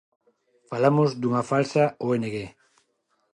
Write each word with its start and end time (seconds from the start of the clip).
Falamos 0.69 1.09
dunha 1.21 1.43
falsa 1.51 1.83
oenegué. 2.05 2.45